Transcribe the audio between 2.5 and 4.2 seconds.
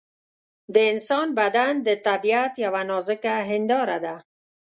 یوه نازکه هنداره ده.